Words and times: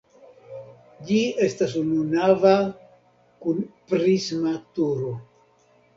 Ĝi 1.09 1.19
estas 1.47 1.75
ununava 1.81 2.53
kun 3.45 3.61
prisma 3.93 4.55
turo. 4.79 5.13